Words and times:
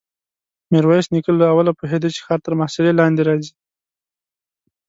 ميرويس 0.71 1.07
نيکه 1.13 1.31
له 1.41 1.45
اوله 1.53 1.71
پوهېده 1.79 2.09
چې 2.13 2.19
ښار 2.25 2.39
تر 2.45 2.53
محاصرې 2.59 2.91
لاندې 2.99 3.21
راځي. 3.27 3.53